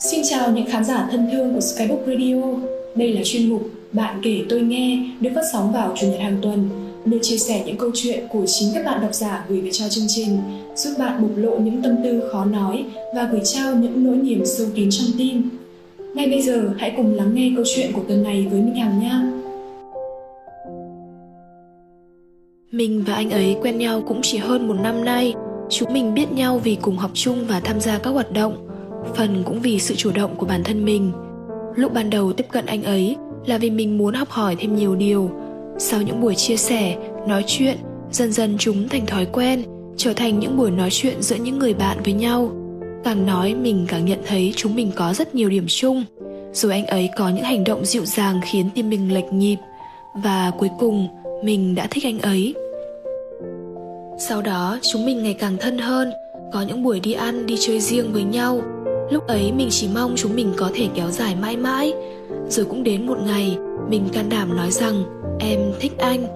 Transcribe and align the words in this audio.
Xin 0.00 0.20
chào 0.24 0.52
những 0.52 0.66
khán 0.66 0.84
giả 0.84 1.08
thân 1.10 1.28
thương 1.32 1.54
của 1.54 1.60
Skybook 1.60 2.00
Radio. 2.06 2.42
Đây 2.94 3.12
là 3.12 3.20
chuyên 3.24 3.48
mục 3.48 3.62
Bạn 3.92 4.20
kể 4.22 4.42
tôi 4.48 4.60
nghe 4.60 4.98
được 5.20 5.30
phát 5.34 5.42
sóng 5.52 5.72
vào 5.72 5.92
chủ 5.96 6.06
nhật 6.06 6.20
hàng 6.20 6.38
tuần, 6.42 6.68
nơi 7.04 7.18
chia 7.22 7.36
sẻ 7.36 7.62
những 7.66 7.76
câu 7.76 7.90
chuyện 7.94 8.24
của 8.30 8.46
chính 8.46 8.68
các 8.74 8.84
bạn 8.84 9.00
độc 9.00 9.14
giả 9.14 9.44
gửi 9.48 9.60
về 9.60 9.70
cho 9.72 9.88
chương 9.88 10.04
trình, 10.08 10.38
giúp 10.76 10.90
bạn 10.98 11.22
bộc 11.22 11.30
lộ 11.36 11.58
những 11.58 11.82
tâm 11.82 11.96
tư 12.04 12.22
khó 12.32 12.44
nói 12.44 12.84
và 13.14 13.28
gửi 13.32 13.40
trao 13.44 13.74
những 13.74 14.04
nỗi 14.04 14.16
niềm 14.16 14.42
sâu 14.44 14.66
kín 14.74 14.88
trong 14.90 15.06
tim. 15.18 15.50
Ngay 16.14 16.26
bây 16.30 16.42
giờ, 16.42 16.70
hãy 16.78 16.94
cùng 16.96 17.14
lắng 17.14 17.34
nghe 17.34 17.52
câu 17.56 17.64
chuyện 17.74 17.92
của 17.92 18.02
tuần 18.08 18.22
này 18.22 18.46
với 18.50 18.60
Minh 18.60 18.74
Hằng 18.74 19.00
nha. 19.00 19.22
Mình 22.70 23.04
và 23.06 23.14
anh 23.14 23.30
ấy 23.30 23.56
quen 23.62 23.78
nhau 23.78 24.02
cũng 24.08 24.18
chỉ 24.22 24.38
hơn 24.38 24.68
một 24.68 24.76
năm 24.82 25.04
nay. 25.04 25.34
Chúng 25.70 25.92
mình 25.92 26.14
biết 26.14 26.32
nhau 26.32 26.58
vì 26.58 26.76
cùng 26.82 26.96
học 26.96 27.10
chung 27.14 27.46
và 27.46 27.60
tham 27.60 27.80
gia 27.80 27.98
các 27.98 28.10
hoạt 28.10 28.32
động, 28.32 28.68
phần 29.14 29.42
cũng 29.44 29.60
vì 29.60 29.78
sự 29.78 29.94
chủ 29.94 30.10
động 30.14 30.36
của 30.36 30.46
bản 30.46 30.64
thân 30.64 30.84
mình. 30.84 31.12
Lúc 31.74 31.92
ban 31.92 32.10
đầu 32.10 32.32
tiếp 32.32 32.46
cận 32.52 32.66
anh 32.66 32.82
ấy 32.82 33.16
là 33.46 33.58
vì 33.58 33.70
mình 33.70 33.98
muốn 33.98 34.14
học 34.14 34.28
hỏi 34.30 34.56
thêm 34.58 34.76
nhiều 34.76 34.94
điều. 34.94 35.30
Sau 35.78 36.02
những 36.02 36.20
buổi 36.20 36.34
chia 36.34 36.56
sẻ, 36.56 36.96
nói 37.28 37.44
chuyện, 37.46 37.76
dần 38.10 38.32
dần 38.32 38.56
chúng 38.58 38.88
thành 38.88 39.06
thói 39.06 39.26
quen, 39.32 39.64
trở 39.96 40.12
thành 40.12 40.38
những 40.38 40.56
buổi 40.56 40.70
nói 40.70 40.88
chuyện 40.92 41.22
giữa 41.22 41.36
những 41.36 41.58
người 41.58 41.74
bạn 41.74 41.98
với 42.04 42.12
nhau. 42.12 42.50
Càng 43.04 43.26
nói, 43.26 43.54
mình 43.54 43.84
càng 43.88 44.04
nhận 44.04 44.18
thấy 44.26 44.52
chúng 44.56 44.74
mình 44.74 44.90
có 44.94 45.14
rất 45.14 45.34
nhiều 45.34 45.48
điểm 45.48 45.64
chung. 45.68 46.04
Rồi 46.52 46.72
anh 46.72 46.86
ấy 46.86 47.08
có 47.16 47.28
những 47.28 47.44
hành 47.44 47.64
động 47.64 47.84
dịu 47.84 48.04
dàng 48.04 48.40
khiến 48.44 48.70
tim 48.74 48.90
mình 48.90 49.14
lệch 49.14 49.32
nhịp. 49.32 49.56
Và 50.24 50.50
cuối 50.58 50.68
cùng, 50.78 51.08
mình 51.44 51.74
đã 51.74 51.86
thích 51.90 52.04
anh 52.04 52.18
ấy 52.18 52.54
sau 54.20 54.42
đó, 54.42 54.78
chúng 54.82 55.06
mình 55.06 55.22
ngày 55.22 55.34
càng 55.34 55.56
thân 55.60 55.78
hơn, 55.78 56.12
có 56.52 56.62
những 56.62 56.82
buổi 56.82 57.00
đi 57.00 57.12
ăn, 57.12 57.46
đi 57.46 57.56
chơi 57.60 57.80
riêng 57.80 58.12
với 58.12 58.22
nhau. 58.22 58.60
Lúc 59.10 59.26
ấy, 59.26 59.52
mình 59.52 59.68
chỉ 59.70 59.88
mong 59.94 60.12
chúng 60.16 60.36
mình 60.36 60.52
có 60.56 60.70
thể 60.74 60.88
kéo 60.94 61.10
dài 61.10 61.36
mãi 61.40 61.56
mãi. 61.56 61.92
Rồi 62.48 62.66
cũng 62.66 62.82
đến 62.82 63.06
một 63.06 63.18
ngày, 63.26 63.56
mình 63.88 64.08
can 64.12 64.28
đảm 64.28 64.56
nói 64.56 64.70
rằng, 64.70 65.04
em 65.40 65.60
thích 65.80 65.92
anh. 65.98 66.26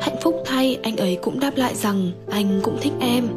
Hạnh 0.00 0.16
phúc 0.22 0.42
thay, 0.44 0.78
anh 0.82 0.96
ấy 0.96 1.18
cũng 1.22 1.40
đáp 1.40 1.56
lại 1.56 1.74
rằng, 1.74 2.10
anh 2.30 2.60
cũng 2.62 2.76
thích 2.80 2.92
em. 3.00 3.28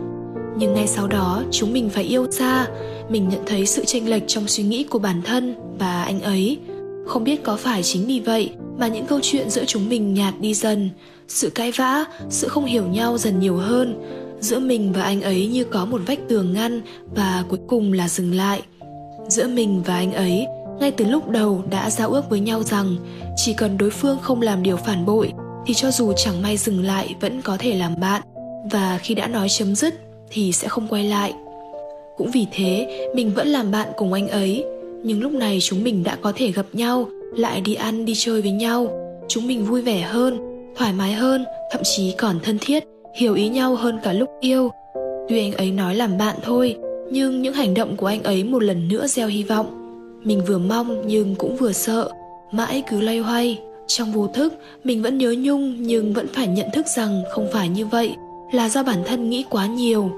Nhưng 0.57 0.73
ngay 0.73 0.87
sau 0.87 1.07
đó, 1.07 1.43
chúng 1.51 1.73
mình 1.73 1.89
phải 1.89 2.03
yêu 2.03 2.27
xa. 2.31 2.67
Mình 3.09 3.29
nhận 3.29 3.41
thấy 3.45 3.65
sự 3.65 3.85
chênh 3.85 4.09
lệch 4.09 4.23
trong 4.27 4.47
suy 4.47 4.63
nghĩ 4.63 4.83
của 4.83 4.99
bản 4.99 5.21
thân 5.25 5.55
và 5.79 6.03
anh 6.03 6.21
ấy. 6.21 6.57
Không 7.07 7.23
biết 7.23 7.43
có 7.43 7.55
phải 7.55 7.83
chính 7.83 8.07
vì 8.07 8.19
vậy 8.19 8.49
mà 8.81 8.87
những 8.87 9.05
câu 9.05 9.19
chuyện 9.23 9.49
giữa 9.49 9.65
chúng 9.65 9.89
mình 9.89 10.13
nhạt 10.13 10.33
đi 10.39 10.53
dần. 10.53 10.89
Sự 11.27 11.49
cãi 11.49 11.71
vã, 11.71 12.05
sự 12.29 12.47
không 12.47 12.65
hiểu 12.65 12.87
nhau 12.87 13.17
dần 13.17 13.39
nhiều 13.39 13.57
hơn. 13.57 14.01
Giữa 14.39 14.59
mình 14.59 14.93
và 14.93 15.03
anh 15.03 15.21
ấy 15.21 15.47
như 15.47 15.63
có 15.63 15.85
một 15.85 16.01
vách 16.07 16.19
tường 16.27 16.53
ngăn 16.53 16.81
và 17.15 17.43
cuối 17.49 17.59
cùng 17.67 17.93
là 17.93 18.09
dừng 18.09 18.35
lại. 18.35 18.61
Giữa 19.27 19.47
mình 19.47 19.83
và 19.85 19.95
anh 19.95 20.13
ấy, 20.13 20.47
ngay 20.79 20.91
từ 20.91 21.05
lúc 21.05 21.29
đầu 21.29 21.63
đã 21.69 21.89
giao 21.89 22.09
ước 22.09 22.29
với 22.29 22.39
nhau 22.39 22.63
rằng 22.63 22.95
chỉ 23.35 23.53
cần 23.53 23.77
đối 23.77 23.89
phương 23.89 24.17
không 24.21 24.41
làm 24.41 24.63
điều 24.63 24.77
phản 24.77 25.05
bội 25.05 25.31
thì 25.65 25.73
cho 25.73 25.91
dù 25.91 26.13
chẳng 26.13 26.41
may 26.41 26.57
dừng 26.57 26.85
lại 26.85 27.15
vẫn 27.21 27.41
có 27.41 27.57
thể 27.59 27.75
làm 27.75 27.99
bạn. 27.99 28.21
Và 28.71 28.99
khi 29.03 29.15
đã 29.15 29.27
nói 29.27 29.49
chấm 29.49 29.75
dứt 29.75 29.93
thì 30.29 30.51
sẽ 30.51 30.67
không 30.67 30.87
quay 30.87 31.03
lại. 31.03 31.33
Cũng 32.17 32.31
vì 32.31 32.45
thế, 32.51 32.87
mình 33.15 33.33
vẫn 33.33 33.47
làm 33.47 33.71
bạn 33.71 33.87
cùng 33.97 34.13
anh 34.13 34.27
ấy. 34.27 34.65
Nhưng 35.03 35.21
lúc 35.21 35.31
này 35.31 35.59
chúng 35.61 35.83
mình 35.83 36.03
đã 36.03 36.17
có 36.21 36.33
thể 36.35 36.51
gặp 36.51 36.65
nhau 36.73 37.07
lại 37.35 37.61
đi 37.61 37.73
ăn, 37.73 38.05
đi 38.05 38.13
chơi 38.15 38.41
với 38.41 38.51
nhau. 38.51 38.87
Chúng 39.27 39.47
mình 39.47 39.65
vui 39.65 39.81
vẻ 39.81 40.01
hơn, 40.01 40.39
thoải 40.77 40.93
mái 40.93 41.13
hơn, 41.13 41.45
thậm 41.71 41.81
chí 41.83 42.15
còn 42.17 42.39
thân 42.43 42.57
thiết, 42.61 42.83
hiểu 43.15 43.35
ý 43.35 43.49
nhau 43.49 43.75
hơn 43.75 43.99
cả 44.03 44.13
lúc 44.13 44.29
yêu. 44.39 44.71
Tuy 45.29 45.39
anh 45.39 45.53
ấy 45.53 45.71
nói 45.71 45.95
làm 45.95 46.17
bạn 46.17 46.35
thôi, 46.43 46.75
nhưng 47.11 47.41
những 47.41 47.53
hành 47.53 47.73
động 47.73 47.97
của 47.97 48.05
anh 48.05 48.23
ấy 48.23 48.43
một 48.43 48.63
lần 48.63 48.87
nữa 48.87 49.07
gieo 49.07 49.27
hy 49.27 49.43
vọng. 49.43 49.77
Mình 50.23 50.41
vừa 50.47 50.57
mong 50.57 51.03
nhưng 51.05 51.35
cũng 51.35 51.55
vừa 51.55 51.71
sợ, 51.71 52.09
mãi 52.51 52.83
cứ 52.89 53.01
loay 53.01 53.19
hoay. 53.19 53.59
Trong 53.87 54.11
vô 54.11 54.27
thức, 54.27 54.53
mình 54.83 55.01
vẫn 55.01 55.17
nhớ 55.17 55.35
nhung 55.37 55.75
nhưng 55.79 56.13
vẫn 56.13 56.27
phải 56.33 56.47
nhận 56.47 56.67
thức 56.73 56.85
rằng 56.87 57.21
không 57.31 57.47
phải 57.53 57.69
như 57.69 57.85
vậy, 57.85 58.15
là 58.53 58.69
do 58.69 58.83
bản 58.83 59.03
thân 59.05 59.29
nghĩ 59.29 59.45
quá 59.49 59.67
nhiều. 59.67 60.11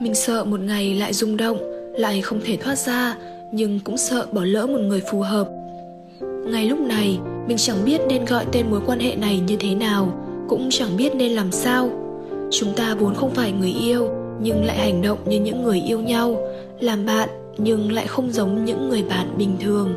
Mình 0.00 0.14
sợ 0.14 0.44
một 0.44 0.60
ngày 0.60 0.94
lại 0.94 1.12
rung 1.12 1.36
động, 1.36 1.58
lại 1.92 2.20
không 2.20 2.40
thể 2.44 2.56
thoát 2.56 2.78
ra, 2.78 3.16
nhưng 3.52 3.80
cũng 3.84 3.96
sợ 3.96 4.26
bỏ 4.32 4.44
lỡ 4.44 4.66
một 4.66 4.80
người 4.80 5.02
phù 5.10 5.20
hợp 5.20 5.48
ngay 6.46 6.66
lúc 6.66 6.80
này, 6.80 7.18
mình 7.48 7.56
chẳng 7.56 7.84
biết 7.84 8.00
nên 8.08 8.24
gọi 8.24 8.44
tên 8.52 8.70
mối 8.70 8.80
quan 8.86 9.00
hệ 9.00 9.16
này 9.16 9.40
như 9.46 9.56
thế 9.60 9.74
nào, 9.74 10.12
cũng 10.48 10.68
chẳng 10.70 10.96
biết 10.96 11.14
nên 11.14 11.32
làm 11.32 11.52
sao. 11.52 11.90
Chúng 12.50 12.72
ta 12.76 12.94
vốn 12.94 13.14
không 13.14 13.30
phải 13.30 13.52
người 13.52 13.74
yêu, 13.82 14.08
nhưng 14.40 14.64
lại 14.64 14.78
hành 14.78 15.02
động 15.02 15.18
như 15.26 15.40
những 15.40 15.62
người 15.62 15.80
yêu 15.80 16.00
nhau, 16.00 16.36
làm 16.80 17.06
bạn 17.06 17.28
nhưng 17.58 17.92
lại 17.92 18.06
không 18.06 18.30
giống 18.30 18.64
những 18.64 18.88
người 18.88 19.02
bạn 19.02 19.34
bình 19.38 19.56
thường. 19.60 19.94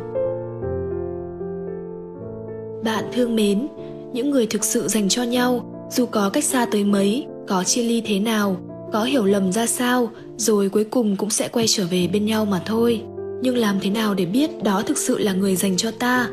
Bạn 2.83 3.03
thương 3.13 3.35
mến, 3.35 3.67
những 4.13 4.29
người 4.29 4.47
thực 4.47 4.63
sự 4.63 4.87
dành 4.87 5.09
cho 5.09 5.23
nhau, 5.23 5.65
dù 5.91 6.05
có 6.05 6.29
cách 6.29 6.43
xa 6.43 6.65
tới 6.71 6.83
mấy, 6.83 7.25
có 7.47 7.63
chia 7.63 7.83
ly 7.83 8.01
thế 8.05 8.19
nào, 8.19 8.57
có 8.93 9.03
hiểu 9.03 9.25
lầm 9.25 9.51
ra 9.51 9.65
sao, 9.65 10.09
rồi 10.37 10.69
cuối 10.69 10.83
cùng 10.83 11.15
cũng 11.15 11.29
sẽ 11.29 11.47
quay 11.47 11.67
trở 11.67 11.85
về 11.91 12.07
bên 12.13 12.25
nhau 12.25 12.45
mà 12.45 12.61
thôi 12.65 13.01
nhưng 13.41 13.57
làm 13.57 13.79
thế 13.79 13.89
nào 13.89 14.13
để 14.13 14.25
biết 14.25 14.63
đó 14.63 14.81
thực 14.81 14.97
sự 14.97 15.17
là 15.17 15.33
người 15.33 15.55
dành 15.55 15.77
cho 15.77 15.91
ta? 15.91 16.29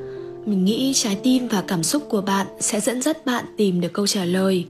Mình 0.47 0.65
nghĩ 0.65 0.93
trái 0.95 1.19
tim 1.23 1.49
và 1.49 1.63
cảm 1.69 1.83
xúc 1.83 2.03
của 2.09 2.21
bạn 2.21 2.47
sẽ 2.61 2.81
dẫn 2.81 3.03
dắt 3.03 3.27
bạn 3.27 3.45
tìm 3.57 3.81
được 3.81 3.93
câu 3.93 4.07
trả 4.07 4.25
lời. 4.25 4.67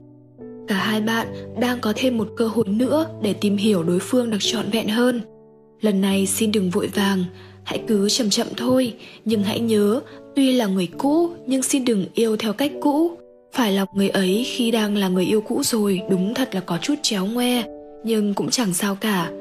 Cả 0.67 0.75
hai 0.75 1.01
bạn 1.01 1.27
đang 1.59 1.79
có 1.79 1.93
thêm 1.95 2.17
một 2.17 2.29
cơ 2.37 2.47
hội 2.47 2.65
nữa 2.67 3.05
để 3.21 3.33
tìm 3.33 3.57
hiểu 3.57 3.83
đối 3.83 3.99
phương 3.99 4.29
được 4.29 4.37
trọn 4.39 4.69
vẹn 4.71 4.87
hơn. 4.87 5.21
Lần 5.81 6.01
này 6.01 6.25
xin 6.25 6.51
đừng 6.51 6.69
vội 6.69 6.87
vàng, 6.87 7.23
hãy 7.63 7.83
cứ 7.87 8.09
chậm 8.09 8.29
chậm 8.29 8.47
thôi. 8.57 8.93
Nhưng 9.25 9.43
hãy 9.43 9.59
nhớ, 9.59 10.01
tuy 10.35 10.53
là 10.53 10.65
người 10.65 10.87
cũ, 10.97 11.29
nhưng 11.47 11.63
xin 11.63 11.85
đừng 11.85 12.05
yêu 12.13 12.37
theo 12.37 12.53
cách 12.53 12.71
cũ. 12.81 13.11
Phải 13.53 13.71
lòng 13.71 13.87
người 13.93 14.09
ấy 14.09 14.45
khi 14.47 14.71
đang 14.71 14.97
là 14.97 15.07
người 15.07 15.25
yêu 15.25 15.41
cũ 15.41 15.61
rồi 15.63 16.01
đúng 16.09 16.33
thật 16.33 16.55
là 16.55 16.59
có 16.59 16.77
chút 16.81 16.95
chéo 17.01 17.25
ngoe, 17.25 17.63
nhưng 18.03 18.33
cũng 18.33 18.49
chẳng 18.49 18.73
sao 18.73 18.95
cả 18.95 19.31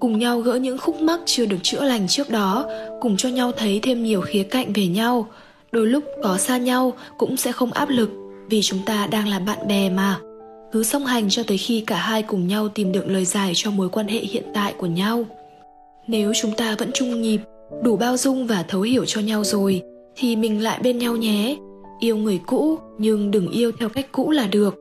cùng 0.00 0.18
nhau 0.18 0.40
gỡ 0.40 0.54
những 0.54 0.78
khúc 0.78 1.00
mắc 1.00 1.20
chưa 1.26 1.46
được 1.46 1.56
chữa 1.62 1.84
lành 1.84 2.08
trước 2.08 2.30
đó, 2.30 2.66
cùng 3.00 3.16
cho 3.16 3.28
nhau 3.28 3.52
thấy 3.56 3.80
thêm 3.82 4.04
nhiều 4.04 4.20
khía 4.20 4.42
cạnh 4.42 4.72
về 4.72 4.86
nhau. 4.86 5.26
Đôi 5.72 5.86
lúc 5.86 6.04
có 6.22 6.38
xa 6.38 6.58
nhau 6.58 6.92
cũng 7.18 7.36
sẽ 7.36 7.52
không 7.52 7.72
áp 7.72 7.88
lực, 7.88 8.10
vì 8.50 8.62
chúng 8.62 8.78
ta 8.86 9.06
đang 9.06 9.28
là 9.28 9.38
bạn 9.38 9.68
bè 9.68 9.90
mà. 9.90 10.18
Cứ 10.72 10.82
song 10.82 11.06
hành 11.06 11.28
cho 11.28 11.42
tới 11.42 11.58
khi 11.58 11.80
cả 11.80 11.96
hai 11.96 12.22
cùng 12.22 12.48
nhau 12.48 12.68
tìm 12.68 12.92
được 12.92 13.06
lời 13.06 13.24
giải 13.24 13.52
cho 13.54 13.70
mối 13.70 13.88
quan 13.88 14.08
hệ 14.08 14.20
hiện 14.20 14.44
tại 14.54 14.74
của 14.78 14.86
nhau. 14.86 15.24
Nếu 16.06 16.32
chúng 16.42 16.52
ta 16.52 16.76
vẫn 16.78 16.90
chung 16.94 17.22
nhịp, 17.22 17.40
đủ 17.82 17.96
bao 17.96 18.16
dung 18.16 18.46
và 18.46 18.64
thấu 18.68 18.80
hiểu 18.80 19.04
cho 19.04 19.20
nhau 19.20 19.44
rồi, 19.44 19.82
thì 20.16 20.36
mình 20.36 20.62
lại 20.62 20.80
bên 20.82 20.98
nhau 20.98 21.16
nhé. 21.16 21.56
Yêu 22.00 22.16
người 22.16 22.40
cũ, 22.46 22.78
nhưng 22.98 23.30
đừng 23.30 23.50
yêu 23.50 23.72
theo 23.80 23.88
cách 23.88 24.06
cũ 24.12 24.30
là 24.30 24.46
được. 24.46 24.76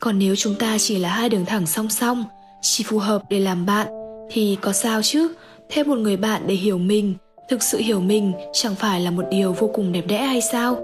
Còn 0.00 0.18
nếu 0.18 0.36
chúng 0.36 0.54
ta 0.54 0.76
chỉ 0.78 0.98
là 0.98 1.08
hai 1.08 1.28
đường 1.28 1.44
thẳng 1.44 1.66
song 1.66 1.90
song, 1.90 2.24
chỉ 2.62 2.84
phù 2.84 2.98
hợp 2.98 3.22
để 3.30 3.40
làm 3.40 3.66
bạn 3.66 4.05
thì 4.30 4.56
có 4.60 4.72
sao 4.72 5.02
chứ? 5.02 5.28
Thêm 5.68 5.88
một 5.88 5.98
người 5.98 6.16
bạn 6.16 6.42
để 6.46 6.54
hiểu 6.54 6.78
mình, 6.78 7.14
thực 7.48 7.62
sự 7.62 7.78
hiểu 7.78 8.00
mình 8.00 8.32
chẳng 8.52 8.74
phải 8.74 9.00
là 9.00 9.10
một 9.10 9.24
điều 9.30 9.52
vô 9.52 9.70
cùng 9.74 9.92
đẹp 9.92 10.04
đẽ 10.06 10.18
hay 10.18 10.40
sao? 10.40 10.76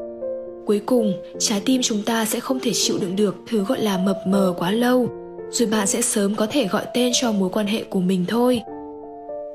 Cuối 0.67 0.81
cùng, 0.87 1.13
trái 1.39 1.63
tim 1.65 1.83
chúng 1.83 2.03
ta 2.03 2.25
sẽ 2.25 2.41
không 2.41 2.61
thể 2.61 2.71
chịu 2.75 2.99
đựng 3.01 3.17
được 3.17 3.37
thứ 3.49 3.65
gọi 3.65 3.81
là 3.81 3.99
mập 3.99 4.19
mờ 4.27 4.55
quá 4.59 4.71
lâu, 4.71 5.09
rồi 5.51 5.69
bạn 5.69 5.87
sẽ 5.87 6.03
sớm 6.03 6.35
có 6.35 6.47
thể 6.51 6.67
gọi 6.67 6.85
tên 6.95 7.13
cho 7.15 7.33
mối 7.33 7.49
quan 7.49 7.67
hệ 7.67 7.83
của 7.83 8.01
mình 8.01 8.25
thôi. 8.29 8.61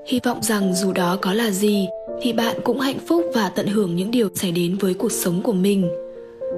Hy 0.08 0.20
vọng 0.24 0.40
rằng 0.42 0.74
dù 0.74 0.92
đó 0.92 1.18
có 1.22 1.34
là 1.34 1.52
gì, 1.52 1.88
thì 2.22 2.34
bạn 2.34 2.56
cũng 2.64 2.80
hạnh 2.80 3.00
phúc 3.08 3.26
và 3.34 3.50
tận 3.50 3.68
hưởng 3.68 3.96
những 3.96 4.12
điều 4.12 4.30
xảy 4.36 4.52
đến 4.52 4.78
với 4.78 4.94
cuộc 4.94 5.12
sống 5.12 5.42
của 5.42 5.54
mình. 5.54 5.90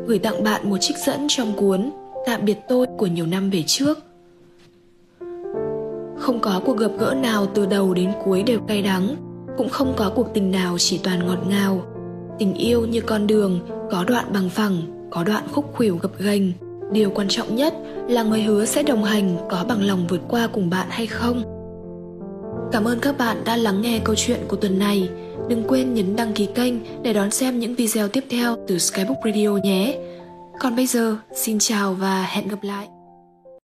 Gửi 0.07 0.19
tặng 0.19 0.43
bạn 0.43 0.69
một 0.69 0.77
trích 0.81 0.97
dẫn 0.97 1.25
trong 1.29 1.53
cuốn 1.55 1.89
tạm 2.25 2.45
biệt 2.45 2.57
tôi 2.67 2.87
của 2.97 3.07
nhiều 3.07 3.25
năm 3.25 3.49
về 3.49 3.63
trước 3.67 3.99
không 6.29 6.39
có 6.39 6.61
cuộc 6.65 6.77
gặp 6.77 6.91
gỡ 6.99 7.13
nào 7.13 7.45
từ 7.45 7.65
đầu 7.65 7.93
đến 7.93 8.11
cuối 8.23 8.43
đều 8.43 8.59
cay 8.67 8.81
đắng, 8.81 9.15
cũng 9.57 9.69
không 9.69 9.93
có 9.97 10.11
cuộc 10.15 10.27
tình 10.33 10.51
nào 10.51 10.77
chỉ 10.77 10.99
toàn 11.03 11.27
ngọt 11.27 11.37
ngào. 11.49 11.81
Tình 12.39 12.53
yêu 12.53 12.85
như 12.85 13.01
con 13.01 13.27
đường, 13.27 13.59
có 13.91 14.03
đoạn 14.03 14.25
bằng 14.33 14.49
phẳng, 14.49 15.07
có 15.11 15.23
đoạn 15.23 15.43
khúc 15.51 15.73
khuỷu 15.73 15.97
gập 15.97 16.11
ghềnh. 16.19 16.51
Điều 16.91 17.09
quan 17.09 17.27
trọng 17.27 17.55
nhất 17.55 17.73
là 18.07 18.23
người 18.23 18.41
hứa 18.41 18.65
sẽ 18.65 18.83
đồng 18.83 19.03
hành, 19.03 19.37
có 19.49 19.65
bằng 19.67 19.83
lòng 19.83 20.07
vượt 20.09 20.21
qua 20.27 20.47
cùng 20.53 20.69
bạn 20.69 20.87
hay 20.89 21.07
không. 21.07 21.43
Cảm 22.71 22.87
ơn 22.87 22.99
các 22.99 23.17
bạn 23.17 23.37
đã 23.45 23.57
lắng 23.57 23.81
nghe 23.81 23.99
câu 24.03 24.15
chuyện 24.15 24.39
của 24.47 24.55
tuần 24.55 24.79
này. 24.79 25.09
Đừng 25.47 25.63
quên 25.67 25.93
nhấn 25.93 26.15
đăng 26.15 26.33
ký 26.33 26.45
kênh 26.45 26.73
để 27.03 27.13
đón 27.13 27.31
xem 27.31 27.59
những 27.59 27.75
video 27.75 28.07
tiếp 28.07 28.23
theo 28.29 28.55
từ 28.67 28.77
skybook 28.77 29.17
radio 29.25 29.49
nhé. 29.49 29.97
Còn 30.59 30.75
bây 30.75 30.87
giờ, 30.87 31.17
xin 31.35 31.59
chào 31.59 31.93
và 31.93 32.23
hẹn 32.23 32.47
gặp 32.47 32.63
lại. 32.63 32.87